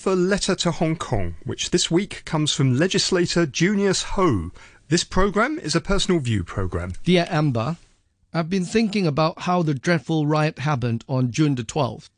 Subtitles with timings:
[0.00, 4.50] For Letter to Hong Kong, which this week comes from legislator Junius Ho.
[4.88, 6.94] This program is a personal view program.
[7.04, 7.76] Dear Amber,
[8.32, 12.08] I've been thinking about how the dreadful riot happened on June the 12th.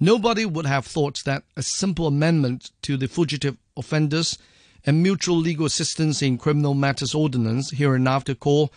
[0.00, 4.36] Nobody would have thought that a simple amendment to the Fugitive Offenders
[4.84, 8.70] and Mutual Legal Assistance in Criminal Matters Ordinance, hereinafter called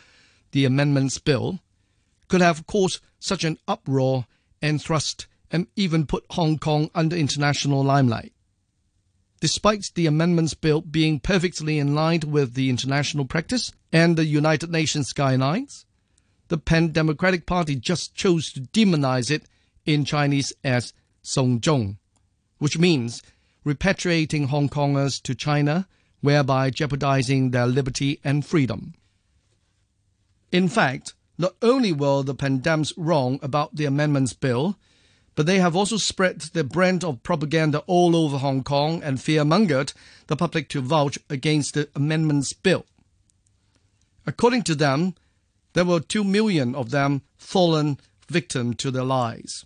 [0.51, 1.59] the Amendments Bill,
[2.27, 4.27] could have caused such an uproar
[4.61, 8.31] and thrust and even put Hong Kong under international limelight.
[9.43, 14.71] Despite the amendments bill being perfectly in line with the international practice and the United
[14.71, 15.83] Nations guidelines,
[16.47, 19.43] the Pan Democratic Party just chose to demonize it
[19.85, 21.97] in Chinese as Song Zhong,
[22.59, 23.21] which means
[23.65, 25.89] repatriating Hong Kongers to China,
[26.21, 28.93] whereby jeopardizing their liberty and freedom.
[30.53, 34.79] In fact, not only were the Pandems wrong about the amendments bill,
[35.35, 39.93] but they have also spread the brand of propaganda all over Hong Kong and fear-mongered
[40.27, 42.85] the public to vouch against the amendments bill.
[44.25, 45.15] According to them,
[45.73, 49.65] there were two million of them fallen victim to their lies.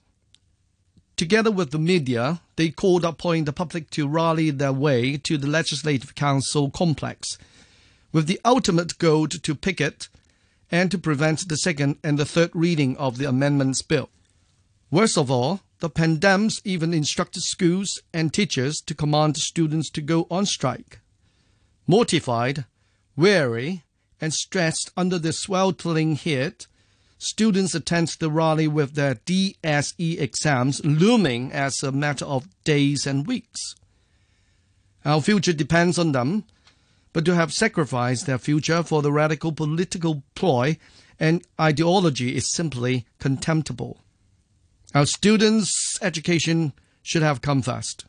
[1.15, 5.47] Together with the media, they called upon the public to rally their way to the
[5.47, 7.37] Legislative Council complex,
[8.13, 10.07] with the ultimate goal to picket
[10.71, 14.09] and to prevent the second and the third reading of the amendments bill.
[14.89, 20.27] Worst of all, the Pandems even instructed schools and teachers to command students to go
[20.31, 20.99] on strike.
[21.85, 22.63] Mortified,
[23.17, 23.83] weary,
[24.21, 26.67] and stressed under the sweltering heat,
[27.17, 33.27] students attend the rally with their DSE exams looming as a matter of days and
[33.27, 33.75] weeks.
[35.03, 36.45] Our future depends on them,
[37.11, 40.77] but to have sacrificed their future for the radical political ploy
[41.19, 43.99] and ideology is simply contemptible.
[44.93, 48.05] Our students' education should have come first.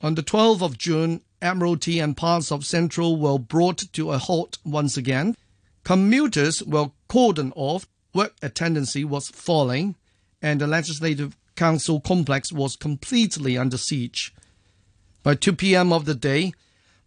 [0.00, 4.58] On the 12th of June, Admiralty and parts of Central were brought to a halt
[4.64, 5.36] once again.
[5.84, 9.96] Commuters were cordoned off, work attendance was falling,
[10.40, 14.34] and the Legislative Council complex was completely under siege.
[15.22, 15.92] By 2 p.m.
[15.92, 16.52] of the day,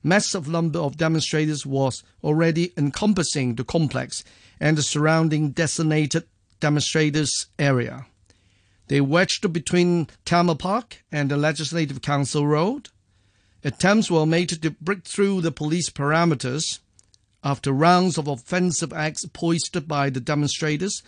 [0.04, 4.24] massive number of demonstrators was already encompassing the complex
[4.60, 6.26] and the surrounding designated
[6.60, 8.06] demonstrators area.
[8.90, 12.90] They wedged between Tamar Park and the Legislative Council Road.
[13.64, 16.80] Attempts were made to break through the police parameters.
[17.44, 21.04] After rounds of offensive acts poised by the demonstrators,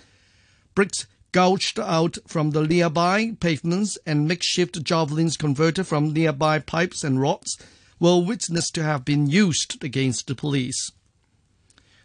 [0.75, 7.19] bricks gouged out from the nearby pavements and makeshift javelins converted from nearby pipes and
[7.19, 7.57] rods
[7.99, 10.91] were witnessed to have been used against the police.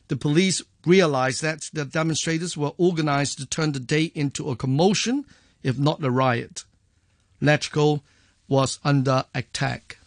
[0.09, 5.27] The police realized that the demonstrators were organized to turn the day into a commotion
[5.67, 6.65] if not a riot.
[7.43, 8.01] LegCo
[8.47, 9.99] was under attack.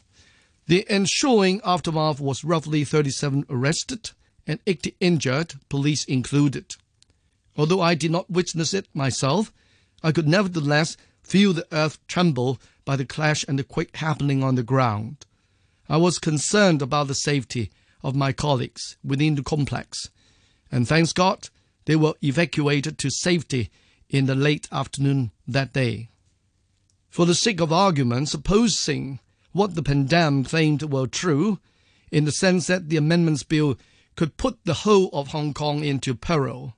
[0.68, 4.12] The ensuing aftermath was roughly 37 arrested
[4.48, 6.76] and 80 injured, police included.
[7.58, 9.52] Although I did not witness it myself,
[10.02, 14.56] I could nevertheless feel the earth tremble by the clash and the quake happening on
[14.56, 15.26] the ground.
[15.90, 17.70] I was concerned about the safety
[18.02, 20.10] of my colleagues within the complex,
[20.72, 21.50] and thanks God,
[21.84, 23.70] they were evacuated to safety
[24.10, 26.10] in the late afternoon that day.
[27.10, 29.20] For the sake of argument, supposing
[29.52, 31.60] what the Pandem claimed were true,
[32.12, 33.78] in the sense that the amendments bill
[34.16, 36.76] could put the whole of Hong Kong into peril,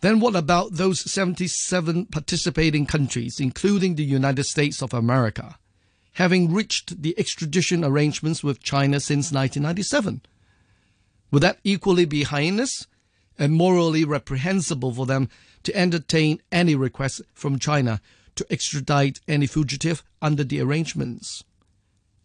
[0.00, 5.58] then what about those 77 participating countries, including the United States of America,
[6.14, 10.22] having reached the extradition arrangements with China since 1997?
[11.30, 12.88] Would that equally be heinous
[13.38, 15.28] and morally reprehensible for them
[15.62, 18.00] to entertain any request from China
[18.34, 21.44] to extradite any fugitive under the arrangements.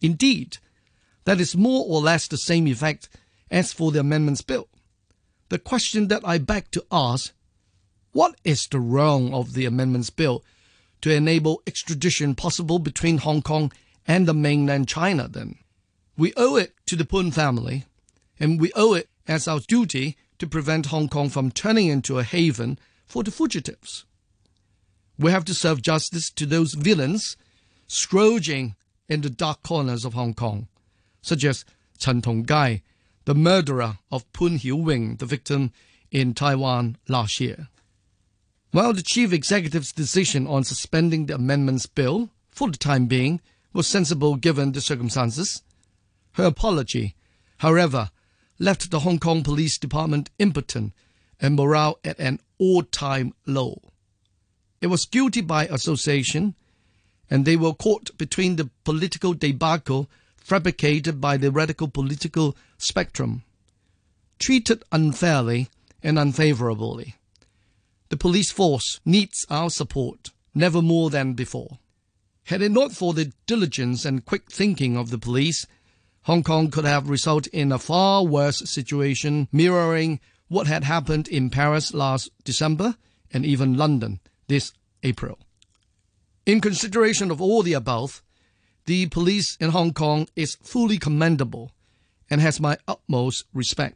[0.02, 0.58] Indeed,
[1.26, 3.10] that is more or less the same effect
[3.52, 4.68] as for the amendments bill.
[5.50, 7.34] The question that I beg to ask
[8.12, 10.44] what is the wrong of the amendments bill
[11.02, 13.72] to enable extradition possible between Hong Kong
[14.08, 15.58] and the mainland China then?
[16.18, 17.86] We owe it to the Poon family,
[18.40, 22.24] and we owe it as our duty to prevent Hong Kong from turning into a
[22.24, 24.06] haven for the fugitives.
[25.18, 27.38] We have to serve justice to those villains
[27.88, 28.76] scrounging
[29.10, 30.68] in the dark corners of Hong Kong,
[31.22, 31.66] such as
[31.98, 32.82] Chen Tongkai,
[33.26, 35.72] the murderer of Poon Hiu Wing, the victim
[36.12, 37.70] in Taiwan last year.
[38.72, 43.42] While the chief executive's decision on suspending the amendments bill, for the time being,
[43.74, 45.64] was sensible given the circumstances,
[46.34, 47.16] her apology,
[47.58, 48.12] however,
[48.60, 50.94] left the Hong Kong Police Department impotent
[51.40, 53.82] and morale at an all time low.
[54.82, 56.56] It was guilty by association,
[57.30, 63.44] and they were caught between the political debacle fabricated by the radical political spectrum,
[64.40, 65.68] treated unfairly
[66.02, 67.16] and unfavorably.
[68.10, 71.80] The police force needs our support, never more than before.
[72.46, 75.66] Had it not for the diligence and quick thinking of the police,
[76.28, 80.20] Hong Kong could have resulted in a far worse situation mirroring
[80.50, 82.98] what had happened in Paris last December
[83.32, 84.20] and even London
[84.50, 85.40] this April.
[86.46, 88.22] In consideration of all the above,
[88.88, 91.72] the police in Hong Kong is fully commendable
[92.30, 93.96] and has my utmost respect.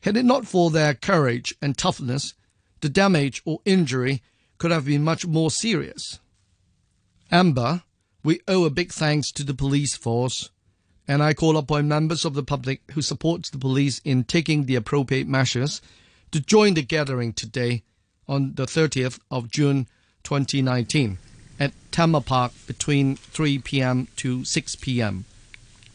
[0.00, 2.34] Had it not for their courage and toughness,
[2.80, 4.24] the damage or injury
[4.58, 6.18] could have been much more serious.
[7.30, 7.84] Amber,
[8.24, 10.50] we owe a big thanks to the police force,
[11.10, 14.76] and I call upon members of the public who supports the police in taking the
[14.76, 15.82] appropriate measures
[16.30, 17.82] to join the gathering today
[18.28, 19.88] on the 30th of June
[20.22, 21.18] 2019
[21.58, 24.06] at Tamar Park between 3 p.m.
[24.18, 25.24] to 6 p.m.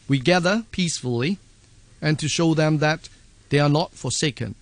[0.06, 1.38] We gather peacefully
[2.02, 3.08] and to show them that
[3.48, 4.54] they are not forsaken.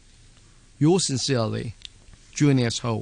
[0.79, 1.75] Yours sincerely,
[2.33, 2.93] Junius Ho.